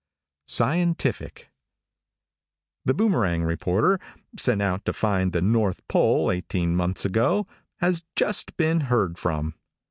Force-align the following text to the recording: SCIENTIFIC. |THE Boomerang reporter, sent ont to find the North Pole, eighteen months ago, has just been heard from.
SCIENTIFIC. 0.47 1.49
|THE 2.85 2.93
Boomerang 2.95 3.43
reporter, 3.43 3.99
sent 4.35 4.59
ont 4.59 4.83
to 4.85 4.93
find 4.93 5.31
the 5.31 5.43
North 5.43 5.87
Pole, 5.87 6.31
eighteen 6.31 6.75
months 6.75 7.05
ago, 7.05 7.45
has 7.81 8.03
just 8.15 8.57
been 8.57 8.79
heard 8.89 9.19
from. 9.19 9.53